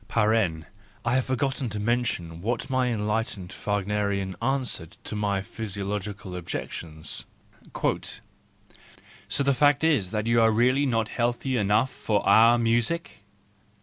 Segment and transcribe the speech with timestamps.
[0.15, 0.65] (I
[1.05, 7.25] have forgotten to mention what my enlightened Wagnerian answered to my physiological objec¬ tions:"
[9.29, 13.23] So the fact is that you are really not healthy enough for our music